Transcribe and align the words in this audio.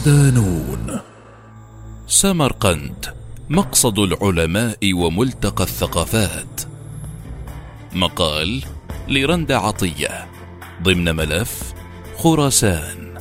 صدانون 0.00 1.00
سمرقند 2.06 3.06
مقصد 3.50 3.98
العلماء 3.98 4.94
وملتقى 4.94 5.64
الثقافات. 5.64 6.60
مقال 7.92 8.62
لرند 9.08 9.52
عطية 9.52 10.26
ضمن 10.82 11.16
ملف 11.16 11.74
خراسان. 12.16 13.18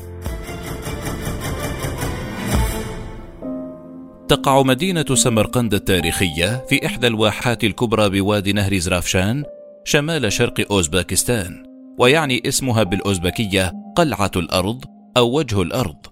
تقع 4.27 4.61
مدينة 4.61 5.05
سمرقند 5.13 5.73
التاريخية 5.73 6.65
في 6.69 6.85
إحدى 6.85 7.07
الواحات 7.07 7.63
الكبرى 7.63 8.09
بوادي 8.09 8.53
نهر 8.53 8.77
زرافشان 8.77 9.43
شمال 9.83 10.33
شرق 10.33 10.71
أوزباكستان 10.71 11.63
ويعني 11.97 12.41
اسمها 12.47 12.83
بالأوزبكية 12.83 13.73
قلعة 13.95 14.31
الأرض 14.35 14.85
أو 15.17 15.37
وجه 15.37 15.61
الأرض. 15.61 16.08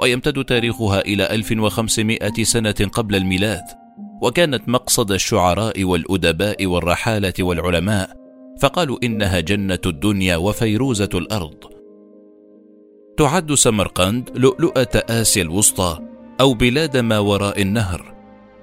ويمتد 0.00 0.44
تاريخها 0.44 1.00
إلى 1.00 1.30
1500 1.30 2.42
سنة 2.42 2.90
قبل 2.92 3.14
الميلاد. 3.14 3.64
وكانت 4.22 4.68
مقصد 4.68 5.12
الشعراء 5.12 5.84
والأدباء 5.84 6.66
والرحالة 6.66 7.32
والعلماء 7.40 8.10
فقالوا 8.60 8.98
إنها 9.02 9.40
جنة 9.40 9.78
الدنيا 9.86 10.36
وفيروزة 10.36 11.08
الأرض. 11.14 11.54
تعد 13.16 13.54
سمرقند 13.54 14.30
لؤلؤة 14.34 14.88
آسيا 14.94 15.42
الوسطى 15.42 15.98
أو 16.40 16.54
بلاد 16.54 16.96
ما 16.96 17.18
وراء 17.18 17.62
النهر. 17.62 18.14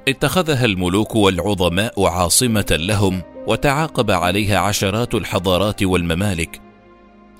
اتخذها 0.07 0.65
الملوك 0.65 1.15
والعظماء 1.15 2.05
عاصمة 2.05 2.65
لهم 2.71 3.21
وتعاقب 3.47 4.11
عليها 4.11 4.57
عشرات 4.57 5.15
الحضارات 5.15 5.83
والممالك. 5.83 6.66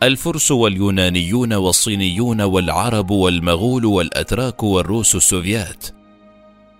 الفرس 0.04 0.52
واليونانيون 0.52 1.54
والصينيون 1.54 2.42
والعرب 2.42 3.12
والمغول 3.12 3.86
والأتراك 3.86 4.64
والروس 4.64 5.16
السوفيات. 5.16 5.86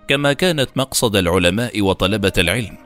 كما 0.08 0.32
كانت 0.32 0.68
مقصد 0.76 1.16
العلماء 1.16 1.82
وطلبة 1.82 2.32
العلم 2.38 2.76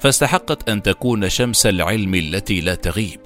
فاستحقت 0.00 0.68
أن 0.68 0.82
تكون 0.82 1.28
شمس 1.28 1.66
العلم 1.66 2.14
التي 2.14 2.60
لا 2.60 2.74
تغيب. 2.74 3.20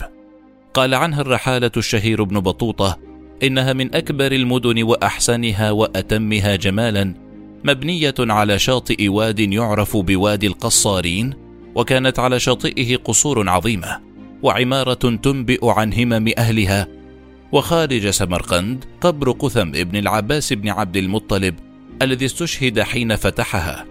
قال 0.75 0.95
عنها 0.95 1.21
الرحالة 1.21 1.71
الشهير 1.77 2.23
ابن 2.23 2.41
بطوطة 2.41 2.99
إنها 3.43 3.73
من 3.73 3.95
أكبر 3.95 4.33
المدن 4.33 4.83
وأحسنها 4.83 5.71
وأتمها 5.71 6.57
جمالا 6.57 7.15
مبنية 7.65 8.15
على 8.19 8.59
شاطئ 8.59 9.09
واد 9.09 9.41
يعرف 9.41 9.97
بوادي 9.97 10.47
القصارين 10.47 11.35
وكانت 11.75 12.19
على 12.19 12.41
شاطئه 12.41 12.97
قصور 12.97 13.49
عظيمة. 13.49 14.08
وعمارة 14.43 14.95
تنبئ 14.95 15.59
عن 15.63 15.93
همم 15.95 16.33
أهلها 16.39 16.89
وخارج 17.53 18.11
سمرقند 18.11 18.85
قبر 19.01 19.31
قثم 19.31 19.69
ابن 19.69 19.97
العباس 19.97 20.53
بن 20.53 20.69
عبد 20.69 20.97
المطلب 20.97 21.55
الذي 22.03 22.27
استشهد 22.27 22.81
حين 22.81 23.17
فتحها. 23.17 23.87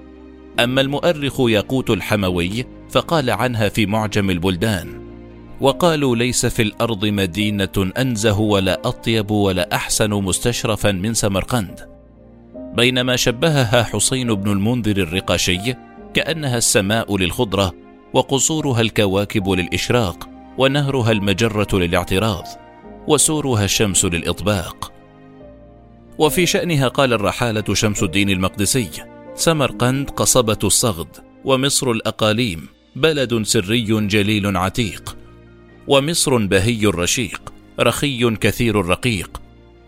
أما 0.59 0.81
المؤرخ 0.81 1.39
ياقوت 1.39 1.89
الحموي 1.89 2.65
فقال 2.89 3.29
عنها 3.29 3.69
في 3.69 3.85
معجم 3.85 4.29
البلدان 4.29 5.07
وقالوا 5.61 6.15
ليس 6.15 6.45
في 6.45 6.61
الأرض 6.61 7.05
مدينة 7.05 7.91
أنزه 7.97 8.39
ولا 8.39 8.81
أطيب 8.85 9.31
ولا 9.31 9.75
أحسن 9.75 10.09
مستشرفا 10.09 10.91
من 10.91 11.13
سمرقند. 11.13 11.89
بينما 12.75 13.15
شبهها 13.15 13.83
حسين 13.83 14.33
بن 14.33 14.51
المنذر 14.51 14.97
الرقاشي 14.97 15.73
كأنها 16.13 16.57
السماء 16.57 17.17
للخضرة 17.17 17.73
وقصورها 18.13 18.81
الكواكب 18.81 19.49
للإشراق 19.49 20.36
ونهرها 20.57 21.11
المجرة 21.11 21.67
للاعتراض 21.73 22.45
وسورها 23.07 23.65
الشمس 23.65 24.05
للإطباق. 24.05 24.91
وفي 26.17 26.45
شأنها 26.45 26.87
قال 26.87 27.13
الرحالة 27.13 27.73
شمس 27.73 28.03
الدين 28.03 28.29
المقدسي 28.29 28.89
سمرقند 29.35 30.09
قصبة 30.09 30.59
الصغد 30.63 31.07
ومصر 31.45 31.91
الأقاليم 31.91 32.67
بلد 32.95 33.43
سري 33.43 34.07
جليل 34.07 34.57
عتيق 34.57 35.17
ومصر 35.87 36.37
بهي 36.37 36.85
رشيق 36.85 37.53
رخي 37.79 38.35
كثير 38.35 38.79
الرقيق 38.79 39.41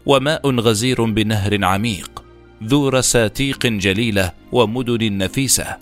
وماء 0.06 0.50
غزير 0.60 1.04
بنهر 1.04 1.66
عميق 1.66 2.24
ذو 2.64 2.90
رساتيق 2.90 3.68
جليلة 3.68 4.32
ومدن 4.52 5.18
نفيسة 5.18 5.78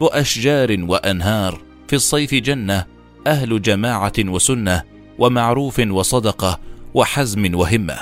وأشجار 0.00 0.76
وأنهار 0.80 1.60
في 1.88 1.96
الصيف 1.96 2.34
جنة 2.34 2.86
أهل 3.26 3.62
جماعة 3.62 4.12
وسنة 4.18 4.82
ومعروف 5.18 5.78
وصدقة 5.78 6.60
وحزم 6.94 7.54
وهمة. 7.54 7.98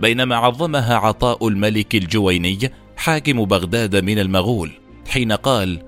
بينما 0.00 0.36
عظمها 0.36 0.96
عطاء 0.96 1.48
الملك 1.48 1.94
الجويني 1.94 2.72
حاكم 2.96 3.44
بغداد 3.44 3.96
من 3.96 4.18
المغول 4.18 4.70
حين 5.08 5.32
قال 5.32 5.82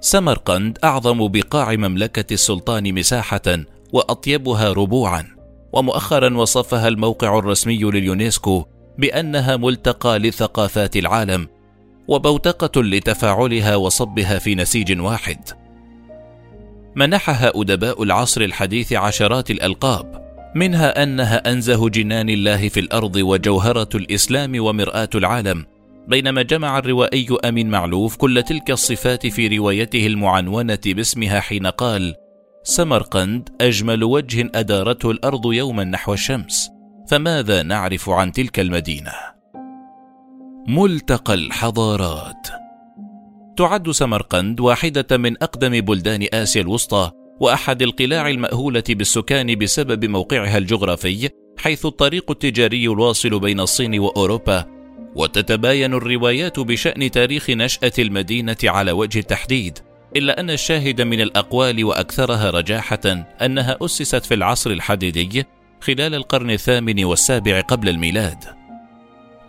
سمرقند 0.00 0.78
أعظم 0.84 1.28
بقاع 1.28 1.72
مملكة 1.72 2.34
السلطان 2.34 2.94
مساحة 2.94 3.64
وأطيبها 3.92 4.72
ربوعا. 4.72 5.26
ومؤخرا 5.72 6.36
وصفها 6.36 6.88
الموقع 6.88 7.38
الرسمي 7.38 7.78
لليونسكو 7.78 8.64
بأنها 8.98 9.56
ملتقى 9.56 10.18
لثقافات 10.18 10.96
العالم 10.96 11.48
وبوتقة 12.08 12.82
لتفاعلها 12.82 13.76
وصبها 13.76 14.38
في 14.38 14.54
نسيج 14.54 15.00
واحد. 15.00 15.59
منحها 16.96 17.52
ادباء 17.54 18.02
العصر 18.02 18.40
الحديث 18.40 18.92
عشرات 18.92 19.50
الألقاب 19.50 20.30
منها 20.54 21.02
أنها 21.02 21.52
أنزه 21.52 21.88
جنان 21.88 22.28
الله 22.28 22.68
في 22.68 22.80
الأرض 22.80 23.16
وجوهرة 23.16 23.88
الإسلام 23.94 24.60
ومرآة 24.64 25.08
العالم 25.14 25.66
بينما 26.08 26.42
جمع 26.42 26.78
الروائي 26.78 27.26
أمين 27.44 27.70
معلوف 27.70 28.16
كل 28.16 28.42
تلك 28.42 28.70
الصفات 28.70 29.26
في 29.26 29.58
روايته 29.58 30.06
المعنونة 30.06 30.78
باسمها 30.86 31.40
حين 31.40 31.66
قال 31.66 32.14
سمرقند 32.62 33.48
أجمل 33.60 34.04
وجه 34.04 34.50
أدارته 34.54 35.10
الأرض 35.10 35.52
يوما 35.52 35.84
نحو 35.84 36.12
الشمس 36.12 36.70
فماذا 37.08 37.62
نعرف 37.62 38.10
عن 38.10 38.32
تلك 38.32 38.60
المدينة؟ 38.60 39.12
ملتقى 40.68 41.34
الحضارات. 41.34 42.48
تعد 43.60 43.90
سمرقند 43.90 44.60
واحدة 44.60 45.16
من 45.16 45.42
أقدم 45.42 45.80
بلدان 45.80 46.26
آسيا 46.32 46.62
الوسطى 46.62 47.10
وأحد 47.40 47.82
القلاع 47.82 48.28
المأهولة 48.28 48.82
بالسكان 48.88 49.58
بسبب 49.58 50.04
موقعها 50.04 50.58
الجغرافي 50.58 51.28
حيث 51.58 51.86
الطريق 51.86 52.30
التجاري 52.30 52.84
الواصل 52.84 53.40
بين 53.40 53.60
الصين 53.60 53.98
وأوروبا. 53.98 54.66
وتتباين 55.16 55.94
الروايات 55.94 56.60
بشأن 56.60 57.10
تاريخ 57.10 57.50
نشأة 57.50 57.92
المدينة 57.98 58.56
على 58.64 58.92
وجه 58.92 59.18
التحديد 59.18 59.78
إلا 60.16 60.40
أن 60.40 60.50
الشاهد 60.50 61.00
من 61.02 61.20
الأقوال 61.20 61.84
وأكثرها 61.84 62.50
رجاحة 62.50 63.26
أنها 63.42 63.76
أسست 63.82 64.24
في 64.24 64.34
العصر 64.34 64.70
الحديدي 64.70 65.44
خلال 65.80 66.14
القرن 66.14 66.50
الثامن 66.50 67.04
والسابع 67.04 67.60
قبل 67.60 67.88
الميلاد. 67.88 68.59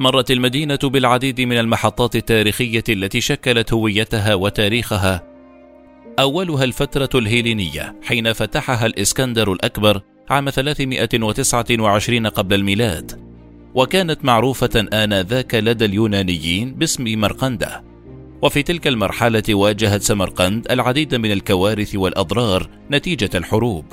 مرت 0.01 0.31
المدينة 0.31 0.79
بالعديد 0.83 1.41
من 1.41 1.57
المحطات 1.57 2.15
التاريخية 2.15 2.83
التي 2.89 3.21
شكلت 3.21 3.73
هويتها 3.73 4.35
وتاريخها. 4.35 5.23
أولها 6.19 6.63
الفترة 6.63 7.09
الهيلينية 7.15 7.95
حين 8.03 8.33
فتحها 8.33 8.85
الإسكندر 8.85 9.53
الأكبر 9.53 10.01
عام 10.29 10.49
329 10.49 12.27
قبل 12.27 12.55
الميلاد، 12.55 13.21
وكانت 13.75 14.25
معروفة 14.25 14.87
آنذاك 14.93 15.55
لدى 15.55 15.85
اليونانيين 15.85 16.73
باسم 16.73 17.19
مرقندة. 17.19 17.83
وفي 18.41 18.63
تلك 18.63 18.87
المرحلة 18.87 19.43
واجهت 19.49 20.01
سمرقند 20.01 20.71
العديد 20.71 21.15
من 21.15 21.31
الكوارث 21.31 21.95
والأضرار 21.95 22.69
نتيجة 22.91 23.29
الحروب. 23.35 23.85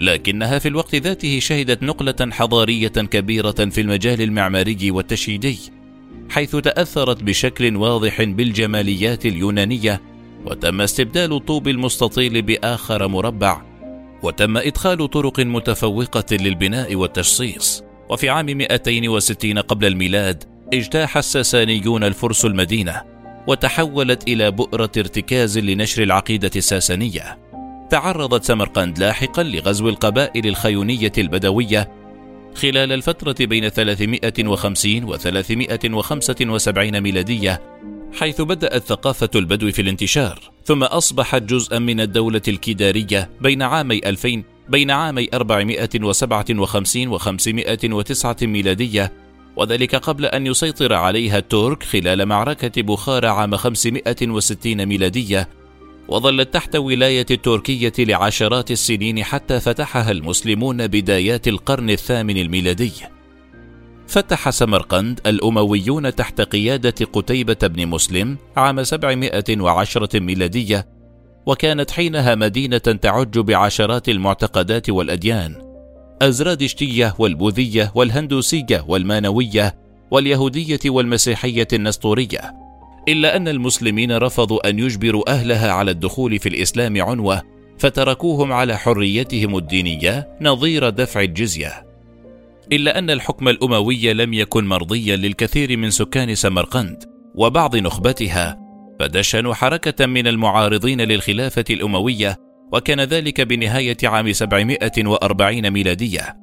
لكنها 0.00 0.58
في 0.58 0.68
الوقت 0.68 0.94
ذاته 0.94 1.38
شهدت 1.38 1.82
نقلة 1.82 2.30
حضارية 2.32 2.88
كبيرة 2.88 3.50
في 3.50 3.80
المجال 3.80 4.22
المعماري 4.22 4.90
والتشييدي، 4.90 5.58
حيث 6.30 6.56
تأثرت 6.56 7.22
بشكل 7.22 7.76
واضح 7.76 8.22
بالجماليات 8.22 9.26
اليونانية، 9.26 10.00
وتم 10.46 10.80
استبدال 10.80 11.32
الطوب 11.32 11.68
المستطيل 11.68 12.42
بآخر 12.42 13.08
مربع، 13.08 13.62
وتم 14.22 14.56
إدخال 14.56 15.10
طرق 15.10 15.40
متفوقة 15.40 16.36
للبناء 16.36 16.94
والتشصيص. 16.94 17.82
وفي 18.10 18.28
عام 18.28 18.46
260 18.46 19.58
قبل 19.58 19.86
الميلاد 19.86 20.44
اجتاح 20.74 21.16
الساسانيون 21.16 22.04
الفرس 22.04 22.44
المدينة، 22.44 23.02
وتحولت 23.46 24.28
إلى 24.28 24.50
بؤرة 24.50 24.90
ارتكاز 24.96 25.58
لنشر 25.58 26.02
العقيدة 26.02 26.50
الساسانية. 26.56 27.38
تعرضت 27.90 28.44
سمرقند 28.44 28.98
لاحقا 28.98 29.42
لغزو 29.42 29.88
القبائل 29.88 30.46
الخيونية 30.46 31.12
البدوية 31.18 31.92
خلال 32.54 32.92
الفترة 32.92 33.46
بين 33.46 33.68
350 33.68 35.04
و 35.04 35.16
375 35.16 37.00
ميلادية 37.00 37.60
حيث 38.12 38.40
بدأت 38.40 38.82
ثقافة 38.82 39.30
البدو 39.34 39.70
في 39.70 39.82
الانتشار 39.82 40.50
ثم 40.64 40.82
أصبحت 40.82 41.42
جزءا 41.42 41.78
من 41.78 42.00
الدولة 42.00 42.42
الكيدارية 42.48 43.30
بين 43.40 43.62
عامي 43.62 44.00
2000 44.06 44.42
بين 44.68 44.90
عامي 44.90 45.28
457 45.34 47.08
و 47.08 47.18
509 47.18 48.36
ميلادية 48.42 49.12
وذلك 49.56 49.96
قبل 49.96 50.24
أن 50.24 50.46
يسيطر 50.46 50.92
عليها 50.92 51.38
الترك 51.38 51.82
خلال 51.82 52.26
معركة 52.26 52.82
بخارى 52.82 53.28
عام 53.28 53.56
560 53.56 54.86
ميلادية. 54.86 55.48
وظلت 56.10 56.54
تحت 56.54 56.76
ولاية 56.76 57.26
التركية 57.30 57.92
لعشرات 57.98 58.70
السنين 58.70 59.24
حتى 59.24 59.60
فتحها 59.60 60.10
المسلمون 60.10 60.86
بدايات 60.86 61.48
القرن 61.48 61.90
الثامن 61.90 62.36
الميلادي. 62.36 62.92
فتح 64.06 64.50
سمرقند 64.50 65.20
الأمويون 65.26 66.14
تحت 66.14 66.40
قيادة 66.40 67.06
قتيبة 67.12 67.56
بن 67.62 67.86
مسلم 67.86 68.38
عام 68.56 68.82
710 68.82 70.20
ميلادية، 70.20 70.86
وكانت 71.46 71.90
حينها 71.90 72.34
مدينة 72.34 72.78
تعج 72.78 73.38
بعشرات 73.38 74.08
المعتقدات 74.08 74.90
والأديان، 74.90 75.54
الزرادشتية 76.22 77.14
والبوذية 77.18 77.92
والهندوسية 77.94 78.84
والمانوية 78.88 79.78
واليهودية 80.10 80.80
والمسيحية 80.86 81.68
النسطورية. 81.72 82.59
إلا 83.08 83.36
أن 83.36 83.48
المسلمين 83.48 84.12
رفضوا 84.12 84.68
أن 84.68 84.78
يجبروا 84.78 85.30
أهلها 85.30 85.70
على 85.72 85.90
الدخول 85.90 86.38
في 86.38 86.48
الإسلام 86.48 87.02
عنوة، 87.02 87.42
فتركوهم 87.78 88.52
على 88.52 88.78
حريتهم 88.78 89.56
الدينية 89.56 90.28
نظير 90.40 90.88
دفع 90.88 91.20
الجزية. 91.20 91.86
إلا 92.72 92.98
أن 92.98 93.10
الحكم 93.10 93.48
الأموي 93.48 94.12
لم 94.12 94.32
يكن 94.32 94.66
مرضيا 94.66 95.16
للكثير 95.16 95.76
من 95.76 95.90
سكان 95.90 96.34
سمرقند 96.34 97.04
وبعض 97.34 97.76
نخبتها، 97.76 98.58
فدشنوا 99.00 99.54
حركة 99.54 100.06
من 100.06 100.26
المعارضين 100.26 101.00
للخلافة 101.00 101.64
الأموية، 101.70 102.36
وكان 102.72 103.00
ذلك 103.00 103.40
بنهاية 103.40 103.96
عام 104.04 104.32
740 104.32 105.70
ميلادية. 105.70 106.36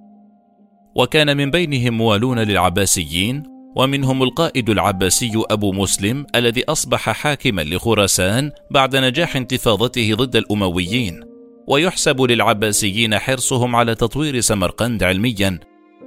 وكان 0.96 1.38
من 1.38 1.52
بينهم 1.52 1.98
موالون 1.98 2.40
للعباسيين 2.40 3.44
ومنهم 3.78 4.24
القائد 4.24 4.70
العباسي 4.70 5.32
أبو 5.50 5.72
مسلم 5.72 6.26
الذي 6.36 6.64
أصبح 6.70 7.10
حاكما 7.10 7.62
لخراسان 7.62 8.52
بعد 8.72 8.96
نجاح 8.96 9.36
انتفاضته 9.36 10.16
ضد 10.16 10.36
الأمويين. 10.36 11.24
ويحسب 11.68 12.22
للعباسيين 12.22 13.20
حرصهم 13.20 13.76
على 13.76 13.96
تطوير 13.96 14.40
سمرقند 14.40 15.04
علميا 15.04 15.60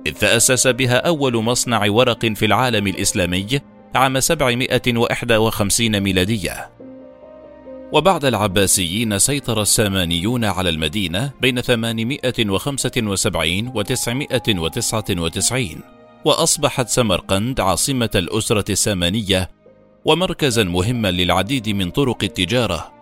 إذ 0.06 0.12
تأسس 0.12 0.67
بها 0.67 0.96
أول 0.96 1.37
مصنع 1.37 1.90
ورق 1.90 2.26
في 2.26 2.46
العالم 2.46 2.87
الإسلامي 2.87 3.61
عام 3.94 4.20
751 4.20 6.00
ميلادية. 6.00 6.70
وبعد 7.93 8.25
العباسيين 8.25 9.19
سيطر 9.19 9.62
السامانيون 9.62 10.44
على 10.44 10.69
المدينة 10.69 11.32
بين 11.40 11.61
875 11.61 13.69
و 13.75 13.82
999 13.82 16.00
وأصبحت 16.25 16.88
سمرقند 16.88 17.61
عاصمة 17.61 18.11
الأسرة 18.14 18.72
السامانية 18.72 19.50
ومركزا 20.05 20.64
مهما 20.64 21.11
للعديد 21.11 21.69
من 21.69 21.90
طرق 21.90 22.25
التجارة. 22.25 22.93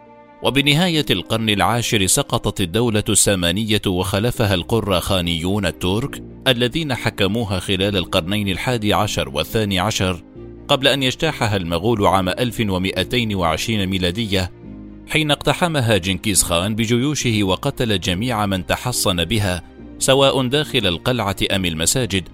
وبنهاية 0.43 1.07
القرن 1.11 1.49
العاشر 1.49 2.07
سقطت 2.07 2.61
الدولة 2.61 3.05
السامانية 3.09 3.83
وخلفها 3.87 4.55
القراخانيون 4.55 5.67
الترك 5.67 6.23
الذين 6.49 6.95
حكموها 6.95 7.59
خلال 7.59 7.97
القرنين 7.97 8.49
الحادي 8.49 8.95
عشر 8.95 9.29
والثاني 9.29 9.79
عشر 9.79 10.23
قبل 10.69 10.89
أن 10.89 11.03
يجتاحها 11.03 11.57
المغول 11.57 12.07
عام 12.07 12.29
1220 12.29 13.87
ميلادية 13.87 14.53
حين 15.09 15.31
اقتحمها 15.31 15.97
جنكيز 15.97 16.43
خان 16.43 16.75
بجيوشه 16.75 17.41
وقتل 17.43 18.01
جميع 18.01 18.47
من 18.47 18.67
تحصن 18.67 19.25
بها 19.25 19.63
سواء 19.99 20.47
داخل 20.47 20.87
القلعة 20.87 21.37
أم 21.53 21.65
المساجد 21.65 22.29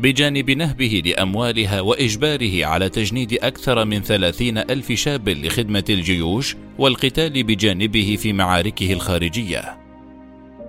بجانب 0.00 0.50
نهبه 0.50 1.02
لأموالها 1.06 1.80
وإجباره 1.80 2.66
على 2.66 2.88
تجنيد 2.88 3.32
أكثر 3.32 3.84
من 3.84 4.02
ثلاثين 4.02 4.58
ألف 4.58 4.92
شاب 4.92 5.28
لخدمة 5.28 5.84
الجيوش 5.90 6.56
والقتال 6.78 7.42
بجانبه 7.42 8.16
في 8.20 8.32
معاركه 8.32 8.92
الخارجية. 8.92 9.78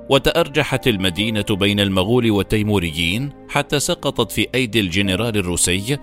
وتأرجحت 0.10 0.88
المدينة 0.88 1.46
بين 1.50 1.80
المغول 1.80 2.32
والتيموريين 2.32 3.32
حتى 3.50 3.80
سقطت 3.80 4.32
في 4.32 4.48
أيدي 4.56 4.80
الجنرال 4.80 5.38
الروسي 5.38 5.98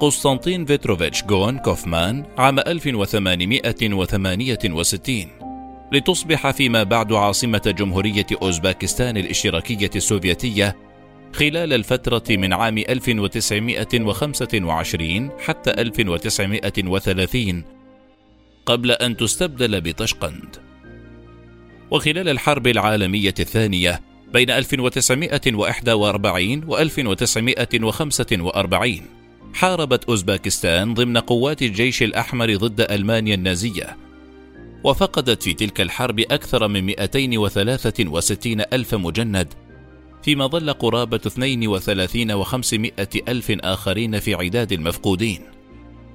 قسطنطين 0.00 0.64
بيتروفيتش 0.64 1.24
فون 1.24 1.58
كوفمان 1.58 2.24
عام 2.38 2.58
1868 2.58 5.26
لتصبح 5.92 6.50
فيما 6.50 6.82
بعد 6.82 7.12
عاصمة 7.12 7.74
جمهورية 7.78 8.26
أوزبكستان 8.42 9.16
الاشتراكية 9.16 9.90
السوفيتية 9.96 10.76
خلال 11.32 11.72
الفترة 11.72 12.24
من 12.30 12.52
عام 12.52 12.78
1925 12.78 15.30
حتى 15.38 15.70
1930 15.70 17.64
قبل 18.66 18.90
أن 18.90 19.16
تستبدل 19.16 19.80
بطشقند. 19.80 20.56
وخلال 21.90 22.28
الحرب 22.28 22.66
العالمية 22.66 23.34
الثانية 23.40 24.00
بين 24.32 24.50
1941 24.50 26.64
و 26.64 26.78
1945 26.78 29.00
حاربت 29.54 30.04
أوزباكستان 30.04 30.94
ضمن 30.94 31.18
قوات 31.18 31.62
الجيش 31.62 32.02
الأحمر 32.02 32.56
ضد 32.56 32.80
ألمانيا 32.80 33.34
النازية 33.34 33.96
وفقدت 34.84 35.42
في 35.42 35.54
تلك 35.54 35.80
الحرب 35.80 36.20
أكثر 36.20 36.68
من 36.68 36.84
263 36.84 38.62
ألف 38.72 38.94
مجند 38.94 39.54
فيما 40.22 40.46
ظل 40.46 40.72
قرابة 40.72 41.20
32 41.26 42.44
و500 42.44 42.90
ألف 43.28 43.50
آخرين 43.50 44.20
في 44.20 44.34
عداد 44.34 44.72
المفقودين. 44.72 45.40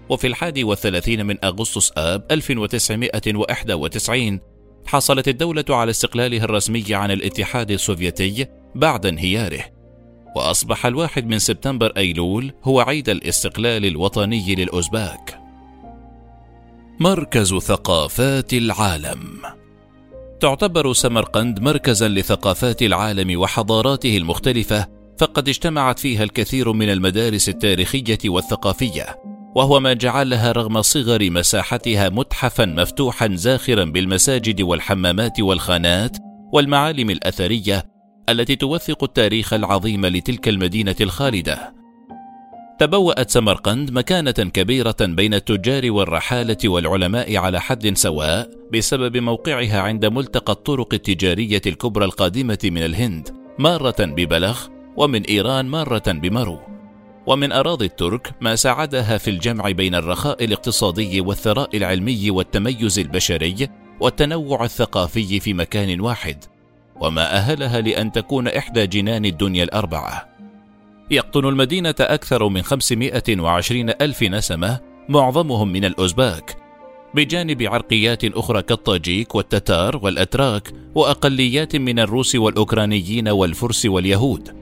وفي 0.09 0.27
الحادي 0.27 0.63
والثلاثين 0.63 1.25
من 1.25 1.45
أغسطس 1.45 1.91
آب 1.97 2.23
1991 2.31 4.39
حصلت 4.85 5.27
الدولة 5.27 5.65
على 5.69 5.91
استقلالها 5.91 6.43
الرسمي 6.43 6.85
عن 6.89 7.11
الاتحاد 7.11 7.71
السوفيتي 7.71 8.47
بعد 8.75 9.05
انهياره. 9.05 9.63
وأصبح 10.35 10.85
الواحد 10.85 11.27
من 11.27 11.39
سبتمبر 11.39 11.93
أيلول 11.97 12.53
هو 12.63 12.79
عيد 12.79 13.09
الاستقلال 13.09 13.85
الوطني 13.85 14.55
للأوزباك. 14.55 15.39
مركز 16.99 17.53
ثقافات 17.53 18.53
العالم. 18.53 19.41
تعتبر 20.45 20.93
سمرقند 20.93 21.59
مركزا 21.59 22.07
لثقافات 22.07 22.81
العالم 22.81 23.39
وحضاراته 23.39 24.17
المختلفة 24.17 24.87
فقد 25.19 25.49
اجتمعت 25.49 25.99
فيها 25.99 26.23
الكثير 26.23 26.71
من 26.71 26.89
المدارس 26.89 27.49
التاريخية 27.49 28.17
والثقافية 28.25 29.05
وهو 29.55 29.79
ما 29.79 29.93
جعلها 29.93 30.51
رغم 30.51 30.81
صغر 30.81 31.29
مساحتها 31.31 32.09
متحفا 32.09 32.65
مفتوحا 32.65 33.29
زاخرا 33.35 33.83
بالمساجد 33.83 34.61
والحمامات 34.61 35.39
والخانات 35.39 36.17
والمعالم 36.53 37.09
الأثرية 37.09 37.83
التي 38.29 38.55
توثق 38.55 39.03
التاريخ 39.03 39.53
العظيم 39.53 40.05
لتلك 40.05 40.47
المدينة 40.47 40.95
الخالدة. 41.01 41.75
تبوأت 42.79 43.29
سمرقند 43.29 43.91
مكانة 43.91 44.31
كبيرة 44.31 44.95
بين 45.01 45.33
التجار 45.33 45.91
والرحالة 45.91 46.57
والعلماء 46.65 47.37
على 47.37 47.61
حد 47.61 47.97
سواء 47.97 48.49
بسبب 48.73 49.17
موقعها 49.17 49.81
عند 49.81 50.05
ملتقى 50.05 50.53
الطرق 50.53 50.93
التجارية 50.93 51.61
الكبرى 51.65 52.05
القادمة 52.05 52.59
من 52.63 52.83
الهند 52.83 53.29
مارة 53.59 53.95
ببلخ 53.99 54.67
ومن 54.97 55.23
إيران 55.23 55.65
مارة 55.65 56.11
بمرو. 56.11 56.59
ومن 57.27 57.51
أراضي 57.51 57.85
الترك 57.85 58.31
ما 58.41 58.55
ساعدها 58.55 59.17
في 59.17 59.29
الجمع 59.29 59.71
بين 59.71 59.95
الرخاء 59.95 60.43
الاقتصادي 60.43 61.21
والثراء 61.21 61.77
العلمي 61.77 62.31
والتميز 62.31 62.99
البشري 62.99 63.69
والتنوع 63.99 64.63
الثقافي 64.63 65.39
في 65.39 65.53
مكان 65.53 66.01
واحد. 66.01 66.43
وما 67.01 67.35
أهلها 67.35 67.81
لأن 67.81 68.11
تكون 68.11 68.47
إحدى 68.47 68.87
جنان 68.87 69.25
الدنيا 69.25 69.63
الأربعة. 69.63 70.34
يقطن 71.11 71.45
المدينة 71.45 71.95
أكثر 71.99 72.49
من 72.49 72.61
520 72.61 73.89
ألف 73.89 74.23
نسمة 74.23 74.79
معظمهم 75.09 75.71
من 75.71 75.85
الأوزباك. 75.85 76.57
بجانب 77.13 77.61
عرقيات 77.63 78.25
أخرى 78.25 78.61
كالطاجيك 78.61 79.35
والتتار 79.35 79.99
والأتراك 80.03 80.73
وأقليات 80.95 81.75
من 81.75 81.99
الروس 81.99 82.35
والأوكرانيين 82.35 83.27
والفرس 83.27 83.85
واليهود. 83.85 84.55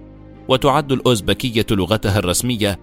وتعد 0.48 0.92
الأوزبكية 0.92 1.66
لغتها 1.72 2.20
الرسمية 2.20 2.80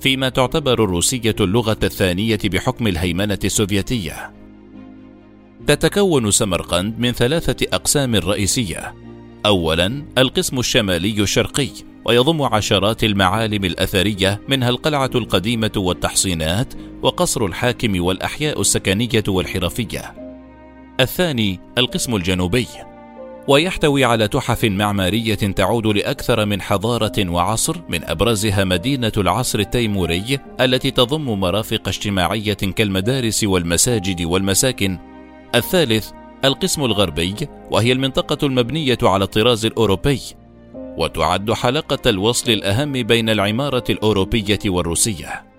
فيما 0.00 0.28
تعتبر 0.28 0.84
الروسية 0.84 1.36
اللغة 1.40 1.78
الثانية 1.82 2.38
بحكم 2.44 2.86
الهيمنة 2.86 3.38
السوفيتية. 3.44 4.32
تتكون 5.66 6.30
سمرقند 6.30 6.98
من 6.98 7.12
ثلاثة 7.12 7.66
أقسام 7.72 8.14
رئيسية. 8.14 8.94
أولا 9.46 10.04
القسم 10.18 10.58
الشمالي 10.58 11.22
الشرقي. 11.22 11.91
ويضم 12.04 12.42
عشرات 12.42 13.04
المعالم 13.04 13.64
الأثرية 13.64 14.40
منها 14.48 14.68
القلعة 14.68 15.10
القديمة 15.14 15.72
والتحصينات 15.76 16.74
وقصر 17.02 17.44
الحاكم 17.46 18.04
والأحياء 18.04 18.60
السكنية 18.60 19.24
والحرفية. 19.28 20.14
الثاني 21.00 21.60
القسم 21.78 22.16
الجنوبي. 22.16 22.66
ويحتوي 23.48 24.04
على 24.04 24.28
تحف 24.28 24.64
معمارية 24.64 25.34
تعود 25.34 25.86
لأكثر 25.86 26.46
من 26.46 26.62
حضارة 26.62 27.28
وعصر 27.28 27.76
من 27.88 28.04
أبرزها 28.04 28.64
مدينة 28.64 29.12
العصر 29.16 29.58
التيموري 29.58 30.38
التي 30.60 30.90
تضم 30.90 31.40
مرافق 31.40 31.88
اجتماعية 31.88 32.52
كالمدارس 32.52 33.44
والمساجد 33.44 34.22
والمساكن. 34.22 34.98
الثالث 35.54 36.10
القسم 36.44 36.84
الغربي 36.84 37.34
وهي 37.70 37.92
المنطقة 37.92 38.46
المبنية 38.46 38.98
على 39.02 39.24
الطراز 39.24 39.66
الأوروبي. 39.66 40.20
وتعد 40.96 41.52
حلقة 41.52 42.10
الوصل 42.10 42.52
الأهم 42.52 42.92
بين 42.92 43.28
العمارة 43.30 43.84
الأوروبية 43.90 44.58
والروسية. 44.66 45.52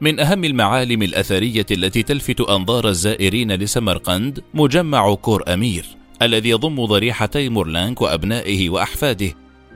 من 0.00 0.20
أهم 0.20 0.44
المعالم 0.44 1.02
الأثرية 1.02 1.66
التي 1.70 2.02
تلفت 2.02 2.40
أنظار 2.40 2.88
الزائرين 2.88 3.52
لسمرقند 3.52 4.42
مجمع 4.54 5.14
كور 5.14 5.54
أمير 5.54 5.84
الذي 6.22 6.48
يضم 6.48 6.84
ضريح 6.84 7.24
تيمورلانك 7.24 8.02
وأبنائه 8.02 8.70
وأحفاده 8.70 9.32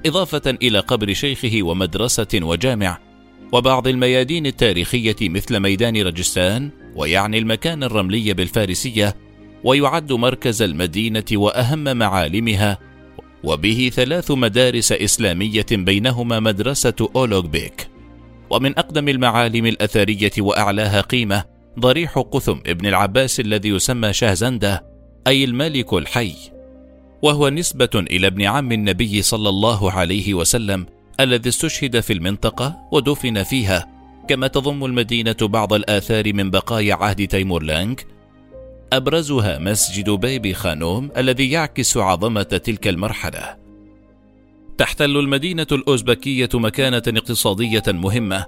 إضافة 0.06 0.42
إلى 0.62 0.78
قبر 0.78 1.12
شيخه 1.12 1.62
ومدرسة 1.62 2.28
وجامع 2.34 2.98
وبعض 3.52 3.88
الميادين 3.88 4.46
التاريخية 4.46 5.16
مثل 5.22 5.60
ميدان 5.60 5.96
رجستان 5.96 6.70
ويعني 6.96 7.38
المكان 7.38 7.82
الرملي 7.82 8.34
بالفارسية 8.34 9.16
ويعد 9.64 10.12
مركز 10.12 10.62
المدينة 10.62 11.24
وأهم 11.32 11.96
معالمها 11.96 12.78
وبه 13.44 13.90
ثلاث 13.94 14.30
مدارس 14.30 14.92
إسلامية 14.92 15.66
بينهما 15.72 16.40
مدرسة 16.40 17.08
أولوغ 17.16 17.46
بيك 17.46 17.88
ومن 18.50 18.78
أقدم 18.78 19.08
المعالم 19.08 19.66
الأثرية 19.66 20.32
وأعلاها 20.38 21.00
قيمة 21.00 21.44
ضريح 21.78 22.18
قثم 22.18 22.58
ابن 22.66 22.86
العباس 22.86 23.40
الذي 23.40 23.68
يسمى 23.68 24.12
شهزنده 24.12 24.84
أي 25.26 25.44
الملك 25.44 25.92
الحي. 25.92 26.34
وهو 27.22 27.48
نسبة 27.48 27.90
إلى 27.94 28.26
ابن 28.26 28.42
عم 28.42 28.72
النبي 28.72 29.22
صلى 29.22 29.48
الله 29.48 29.92
عليه 29.92 30.34
وسلم 30.34 30.86
الذي 31.20 31.48
استشهد 31.48 32.00
في 32.00 32.12
المنطقة 32.12 32.76
ودفن 32.92 33.42
فيها 33.42 33.88
كما 34.28 34.46
تضم 34.46 34.84
المدينة 34.84 35.36
بعض 35.42 35.72
الآثار 35.72 36.32
من 36.32 36.50
بقايا 36.50 36.94
عهد 36.94 37.26
تيمور 37.26 37.62
لانك 37.62 38.06
أبرزها 38.92 39.58
مسجد 39.58 40.10
بيبي 40.10 40.54
خانوم 40.54 41.10
الذي 41.16 41.50
يعكس 41.50 41.96
عظمة 41.96 42.42
تلك 42.42 42.88
المرحلة. 42.88 43.56
تحتل 44.78 45.16
المدينة 45.16 45.66
الأوزبكية 45.72 46.48
مكانة 46.54 47.02
اقتصادية 47.08 47.82
مهمة 47.88 48.46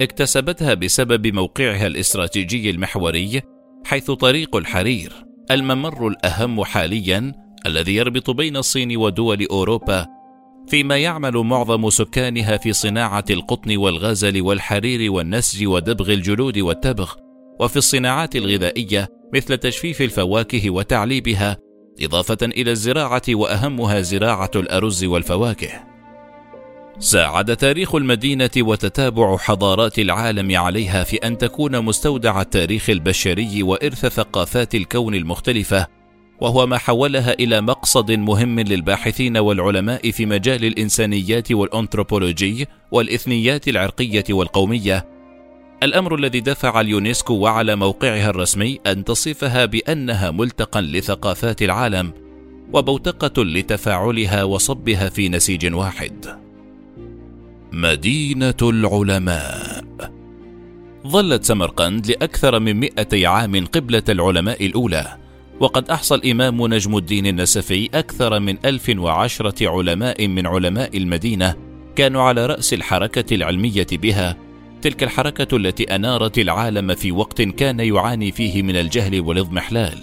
اكتسبتها 0.00 0.74
بسبب 0.74 1.26
موقعها 1.26 1.86
الاستراتيجي 1.86 2.70
المحوري 2.70 3.42
حيث 3.84 4.10
طريق 4.10 4.56
الحرير 4.56 5.12
الممر 5.50 6.08
الأهم 6.08 6.64
حاليا 6.64 7.32
الذي 7.66 7.94
يربط 7.94 8.30
بين 8.30 8.56
الصين 8.56 8.96
ودول 8.96 9.46
أوروبا 9.50 10.06
فيما 10.68 10.96
يعمل 10.96 11.36
معظم 11.36 11.90
سكانها 11.90 12.56
في 12.56 12.72
صناعة 12.72 13.24
القطن 13.30 13.76
والغزل 13.76 14.42
والحرير 14.42 15.12
والنسج 15.12 15.66
ودبغ 15.66 16.12
الجلود 16.12 16.58
والتبغ 16.58 17.12
وفي 17.60 17.76
الصناعات 17.76 18.36
الغذائية 18.36 19.08
مثل 19.34 19.56
تجفيف 19.56 20.02
الفواكه 20.02 20.70
وتعليبها 20.70 21.58
إضافة 22.00 22.38
إلى 22.42 22.70
الزراعة 22.70 23.22
وأهمها 23.28 24.00
زراعة 24.00 24.50
الأرز 24.56 25.04
والفواكه 25.04 25.94
ساعد 26.98 27.56
تاريخ 27.56 27.94
المدينة 27.94 28.50
وتتابع 28.58 29.36
حضارات 29.36 29.98
العالم 29.98 30.56
عليها 30.56 31.04
في 31.04 31.16
أن 31.16 31.38
تكون 31.38 31.80
مستودع 31.80 32.40
التاريخ 32.40 32.90
البشري 32.90 33.62
وإرث 33.62 34.06
ثقافات 34.06 34.74
الكون 34.74 35.14
المختلفة، 35.14 35.86
وهو 36.40 36.66
ما 36.66 36.78
حولها 36.78 37.32
إلى 37.32 37.60
مقصد 37.60 38.12
مهم 38.12 38.60
للباحثين 38.60 39.36
والعلماء 39.36 40.10
في 40.10 40.26
مجال 40.26 40.64
الإنسانيات 40.64 41.52
والأنثروبولوجي 41.52 42.66
والإثنيات 42.90 43.68
العرقية 43.68 44.24
والقومية. 44.30 45.13
الأمر 45.82 46.14
الذي 46.14 46.40
دفع 46.40 46.80
اليونسكو 46.80 47.34
وعلى 47.34 47.76
موقعها 47.76 48.30
الرسمي 48.30 48.80
أن 48.86 49.04
تصفها 49.04 49.64
بأنها 49.64 50.30
ملتقى 50.30 50.82
لثقافات 50.82 51.62
العالم، 51.62 52.12
وبوتقة 52.72 53.44
لتفاعلها 53.44 54.44
وصبها 54.44 55.08
في 55.08 55.28
نسيج 55.28 55.74
واحد. 55.74 56.44
مدينة 57.72 58.54
العلماء 58.62 59.84
ظلت 61.06 61.44
سمرقند 61.44 62.06
لأكثر 62.06 62.60
من 62.60 62.80
مئتي 62.80 63.26
عام 63.26 63.66
قبلة 63.66 64.02
العلماء 64.08 64.66
الأولى 64.66 65.16
وقد 65.60 65.90
أحصى 65.90 66.14
الإمام 66.14 66.66
نجم 66.66 66.96
الدين 66.96 67.26
النسفي 67.26 67.90
أكثر 67.94 68.40
من 68.40 68.56
ألف 68.64 68.92
وعشرة 68.98 69.68
علماء 69.70 70.28
من 70.28 70.46
علماء 70.46 70.96
المدينة 70.96 71.54
كانوا 71.96 72.22
على 72.22 72.46
رأس 72.46 72.74
الحركة 72.74 73.34
العلمية 73.34 73.86
بها 73.92 74.36
تلك 74.84 75.02
الحركة 75.02 75.56
التي 75.56 75.84
أنارت 75.84 76.38
العالم 76.38 76.94
في 76.94 77.12
وقت 77.12 77.42
كان 77.42 77.80
يعاني 77.80 78.32
فيه 78.32 78.62
من 78.62 78.76
الجهل 78.76 79.20
والاضمحلال. 79.20 79.98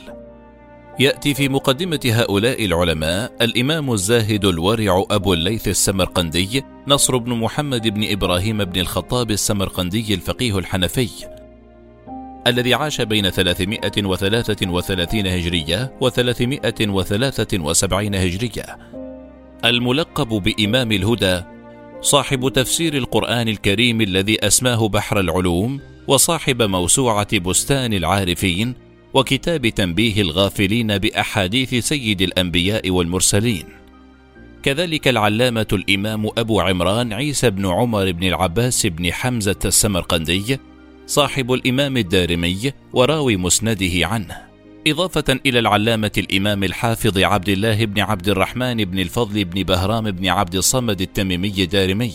يأتي 1.00 1.34
في 1.34 1.50
مقدمة 1.50 2.00
هؤلاء 2.06 2.66
العلماء 2.66 3.32
الإمام 3.42 3.94
الزاهد 3.94 4.46
الورع 4.46 5.04
أبو 5.12 5.34
الليث 5.34 5.68
السمرقندي 5.68 6.64
نصر 6.88 7.18
بن 7.18 7.34
محمد 7.34 7.88
بن 7.88 8.12
إبراهيم 8.12 8.64
بن 8.64 8.80
الخطاب 8.80 9.32
السمرقندي 9.32 10.14
الفقيه 10.14 10.58
الحنفي 10.58 11.10
الذي 12.48 12.74
عاش 12.74 13.02
بين 13.02 13.30
333 13.30 15.28
هجرية 15.28 15.94
و 16.02 16.10
373 16.10 18.16
هجرية. 18.16 18.78
الملقب 19.66 20.28
بإمام 20.28 20.92
الهدى 20.92 21.42
صاحب 22.02 22.50
تفسير 22.50 22.98
القرآن 22.98 23.48
الكريم 23.48 24.02
الذي 24.02 24.48
أسماه 24.48 24.88
بحر 24.88 25.20
العلوم 25.20 25.80
وصاحب 26.08 26.62
موسوعة 26.62 27.40
بستان 27.40 27.94
العارفين 27.94 28.74
وكتاب 29.14 29.68
تنبيه 29.68 30.22
الغافلين 30.22 30.98
بأحاديث 30.98 31.76
سيد 31.76 32.22
الأنبياء 32.22 32.90
والمرسلين. 32.90 33.66
كذلك 34.64 35.08
العلامة 35.08 35.68
الإمام 35.74 36.30
أبو 36.38 36.62
عمران 36.62 37.14
عيسى 37.14 37.50
بن 37.50 37.66
عمر 37.66 38.12
بن 38.12 38.28
العباس 38.28 38.86
بن 38.86 39.14
حمزة 39.14 39.60
السمرقندي 39.66 40.60
صاحب 41.08 41.54
الإمام 41.54 41.98
الدارمي 41.98 42.72
وراوي 42.94 43.38
مسنده 43.38 44.08
عنه. 44.08 44.51
إضافة 44.88 45.40
إلى 45.46 45.60
العلامة 45.60 46.12
الإمام 46.18 46.64
الحافظ 46.64 47.18
عبد 47.18 47.50
الله 47.50 47.86
بن 47.86 48.02
عبد 48.02 48.30
الرحمن 48.30 48.86
بن 48.86 49.00
الفضل 49.00 49.46
بن 49.46 49.64
بهرام 49.64 50.12
بن 50.12 50.28
عبد 50.28 50.56
الصمد 50.56 51.02
التميمي 51.02 51.64
الدارمي 51.64 52.14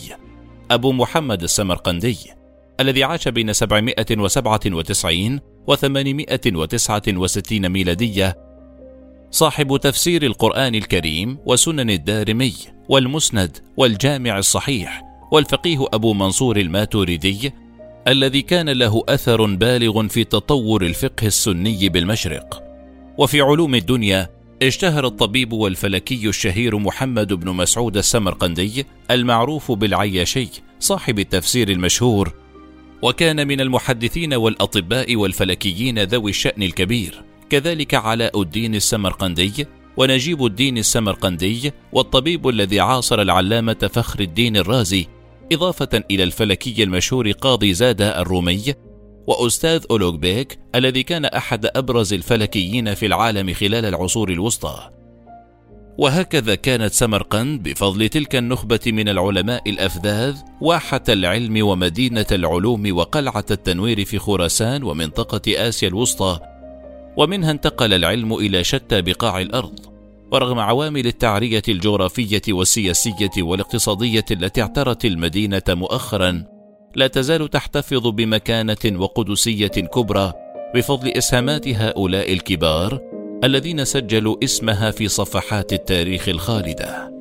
أبو 0.71 0.91
محمد 0.91 1.43
السمرقندي 1.43 2.17
الذي 2.79 3.03
عاش 3.03 3.27
بين 3.27 3.53
797 3.53 5.39
و869 5.71 7.51
ميلادية 7.51 8.37
صاحب 9.31 9.77
تفسير 9.77 10.23
القرآن 10.23 10.75
الكريم 10.75 11.37
وسنن 11.45 11.89
الدارمي 11.89 12.53
والمسند 12.89 13.57
والجامع 13.77 14.37
الصحيح 14.37 15.03
والفقيه 15.31 15.85
أبو 15.93 16.13
منصور 16.13 16.57
الماتوريدي 16.57 17.53
الذي 18.07 18.41
كان 18.41 18.69
له 18.69 19.03
أثر 19.09 19.45
بالغ 19.45 20.07
في 20.07 20.23
تطور 20.23 20.85
الفقه 20.85 21.27
السني 21.27 21.89
بالمشرق. 21.89 22.63
وفي 23.17 23.41
علوم 23.41 23.75
الدنيا 23.75 24.29
اشتهر 24.63 25.05
الطبيب 25.07 25.53
والفلكي 25.53 26.29
الشهير 26.29 26.77
محمد 26.77 27.33
بن 27.33 27.51
مسعود 27.51 27.97
السمرقندي 27.97 28.85
المعروف 29.11 29.71
بالعياشي 29.71 30.49
صاحب 30.79 31.19
التفسير 31.19 31.69
المشهور. 31.69 32.33
وكان 33.01 33.47
من 33.47 33.61
المحدثين 33.61 34.33
والأطباء 34.33 35.15
والفلكيين 35.15 35.99
ذوي 35.99 36.29
الشأن 36.29 36.63
الكبير. 36.63 37.23
كذلك 37.49 37.93
علاء 37.93 38.41
الدين 38.41 38.75
السمرقندي 38.75 39.67
ونجيب 39.97 40.45
الدين 40.45 40.77
السمرقندي 40.77 41.71
والطبيب 41.91 42.47
الذي 42.47 42.79
عاصر 42.79 43.21
العلامة 43.21 43.89
فخر 43.93 44.19
الدين 44.19 44.57
الرازي 44.57 45.07
إضافة 45.51 46.03
إلى 46.11 46.23
الفلكي 46.23 46.83
المشهور 46.83 47.31
قاضي 47.31 47.73
زاده 47.73 48.21
الرومي 48.21 48.73
وأستاذ 49.27 49.85
أولوغبيك 49.91 50.59
الذي 50.75 51.03
كان 51.03 51.25
أحد 51.25 51.65
أبرز 51.75 52.13
الفلكيين 52.13 52.93
في 52.93 53.05
العالم 53.05 53.53
خلال 53.53 53.85
العصور 53.85 54.31
الوسطى. 54.31 54.89
وهكذا 55.97 56.55
كانت 56.55 56.93
سمرقند 56.93 57.63
بفضل 57.63 58.09
تلك 58.09 58.35
النخبة 58.35 58.79
من 58.87 59.09
العلماء 59.09 59.69
الأفذاذ 59.69 60.35
واحة 60.61 61.03
العلم 61.09 61.67
ومدينة 61.67 62.25
العلوم 62.31 62.97
وقلعة 62.97 63.45
التنوير 63.51 64.05
في 64.05 64.19
خراسان 64.19 64.83
ومنطقة 64.83 65.67
آسيا 65.67 65.87
الوسطى، 65.87 66.39
ومنها 67.17 67.51
انتقل 67.51 67.93
العلم 67.93 68.33
إلى 68.33 68.63
شتى 68.63 69.01
بقاع 69.01 69.41
الأرض، 69.41 69.96
ورغم 70.31 70.59
عوامل 70.59 71.07
التعرية 71.07 71.61
الجغرافية 71.69 72.41
والسياسية 72.49 73.29
والاقتصادية 73.37 74.25
التي 74.31 74.61
اعترت 74.61 75.05
المدينة 75.05 75.61
مؤخرا، 75.69 76.43
لا 76.95 77.07
تزال 77.07 77.49
تحتفظ 77.49 78.07
بمكانة 78.07 78.77
وقدسية 78.85 79.67
كبرى 79.67 80.33
بفضل 80.75 81.07
إسهامات 81.09 81.67
هؤلاء 81.67 82.33
الكبار 82.33 83.01
الذين 83.43 83.85
سجلوا 83.85 84.43
اسمها 84.43 84.91
في 84.91 85.07
صفحات 85.07 85.73
التاريخ 85.73 86.29
الخالدة. 86.29 87.16